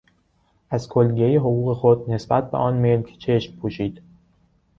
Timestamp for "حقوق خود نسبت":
1.35-2.51